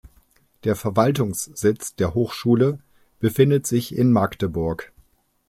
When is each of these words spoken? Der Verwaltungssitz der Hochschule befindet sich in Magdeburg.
Der 0.63 0.75
Verwaltungssitz 0.75 1.93
der 1.93 2.15
Hochschule 2.15 2.79
befindet 3.19 3.67
sich 3.67 3.95
in 3.95 4.11
Magdeburg. 4.11 4.91